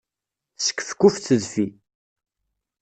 Teskefkuf 0.57 1.15
tedfi. 1.25 1.67